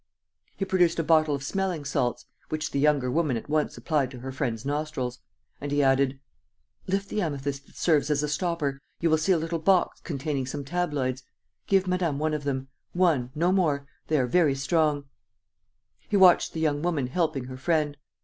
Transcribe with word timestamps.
He 0.57 0.65
produced 0.65 0.97
a 0.97 1.03
bottle 1.03 1.35
of 1.35 1.43
smelling 1.43 1.85
salts, 1.85 2.25
which 2.49 2.71
the 2.71 2.79
younger 2.79 3.11
woman 3.11 3.37
at 3.37 3.47
once 3.47 3.77
applied 3.77 4.09
to 4.09 4.19
her 4.21 4.31
friend's 4.31 4.65
nostrils. 4.65 5.19
And 5.61 5.71
he 5.71 5.83
added: 5.83 6.19
"Lift 6.87 7.09
the 7.09 7.21
amethyst 7.21 7.67
that 7.67 7.75
serves 7.75 8.09
as 8.09 8.23
a 8.23 8.27
stopper.... 8.27 8.79
You 8.99 9.11
will 9.11 9.19
see 9.19 9.31
a 9.31 9.37
little 9.37 9.59
box 9.59 9.99
containing 10.01 10.47
some 10.47 10.65
tabloids. 10.65 11.21
Give 11.67 11.85
madame 11.85 12.17
one 12.17 12.33
of 12.33 12.45
them... 12.45 12.67
one, 12.93 13.29
no 13.35 13.51
more... 13.51 13.85
they 14.07 14.17
are 14.17 14.25
very 14.25 14.55
strong...." 14.55 15.03
He 16.09 16.17
watched 16.17 16.53
the 16.53 16.59
young 16.59 16.81
woman 16.81 17.05
helping 17.05 17.43
her 17.43 17.57
friend. 17.57 17.95